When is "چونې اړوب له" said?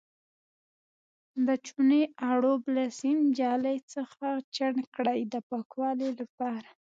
1.67-2.85